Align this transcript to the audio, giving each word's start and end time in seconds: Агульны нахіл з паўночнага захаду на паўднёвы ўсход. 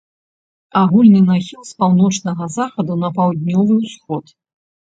Агульны 0.79 1.21
нахіл 1.27 1.61
з 1.67 1.73
паўночнага 1.85 2.49
захаду 2.57 2.93
на 3.05 3.13
паўднёвы 3.21 3.81
ўсход. 3.85 4.37